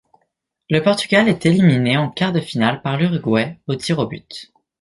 Le 0.71 0.79
Portugal 0.81 1.29
est 1.29 1.45
éliminé 1.45 1.95
en 1.95 2.09
quart 2.09 2.31
de 2.31 2.39
finale 2.39 2.81
par 2.81 2.97
l'Uruguay 2.97 3.59
aux 3.67 3.75
tirs 3.75 3.99
au 3.99 4.07
but. 4.07 4.51